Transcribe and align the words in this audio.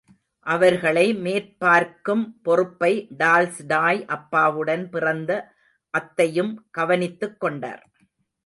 அவர்களை 0.45 1.03
மேற்பார்க்கும் 1.15 2.23
பொறுப்பை 2.41 3.07
டால்ஸ்டாய் 3.17 4.01
அப்பாவுடன் 4.07 4.89
பிறந்த 4.89 5.31
அத்தையும் 5.93 6.67
கவனித்துக் 6.71 7.39
கொண்டார். 7.39 7.83